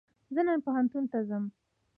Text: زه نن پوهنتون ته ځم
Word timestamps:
زه 0.33 0.41
نن 0.47 0.59
پوهنتون 0.65 1.03
ته 1.11 1.19
ځم 1.27 1.43